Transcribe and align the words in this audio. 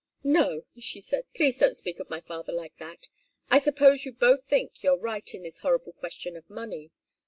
"No," 0.23 0.63
she 0.79 0.99
said. 0.99 1.25
"Please 1.35 1.59
don't 1.59 1.77
speak 1.77 1.99
of 1.99 2.09
my 2.09 2.21
father 2.21 2.51
like 2.51 2.75
that. 2.77 3.07
I 3.51 3.59
suppose 3.59 4.03
you 4.03 4.11
both 4.11 4.43
think 4.45 4.81
you're 4.81 4.97
right 4.97 5.31
in 5.31 5.43
this 5.43 5.59
horrible 5.59 5.93
question 5.93 6.35
of 6.35 6.49
money. 6.49 6.89